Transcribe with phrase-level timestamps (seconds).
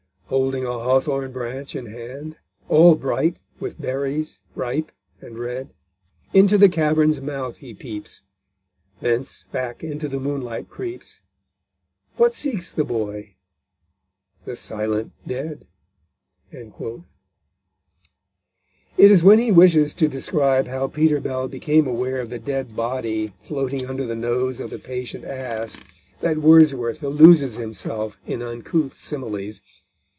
[0.31, 2.37] Holding a hawthorn branch in hand,
[2.69, 5.73] All bright with berries ripe and red;
[6.33, 8.21] Into the cavern's mouth he peeps
[9.01, 11.19] Thence back into the moonlight creeps;
[12.15, 13.35] What seeks the boy?
[14.45, 15.65] the silent dead!_
[18.97, 22.73] It is when he wishes to describe how Peter Bell became aware of the dead
[22.73, 25.81] body floating under the nose of the patient ass
[26.21, 29.61] that Wordsworth loses himself in uncouth similes.